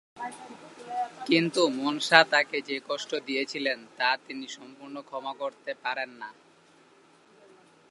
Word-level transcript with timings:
কিন্তু 1.27 1.61
মনসা 1.79 2.19
তাকে 2.23 2.57
যে 2.61 2.77
কষ্ট 2.89 3.11
দিয়েছিলেন, 3.27 3.79
তা 3.97 4.09
তিনি 4.27 4.45
সম্পূর্ণ 4.47 4.95
ক্ষমা 5.01 5.33
করতে 5.33 5.71
পারেন 5.83 6.09
না। 6.21 6.29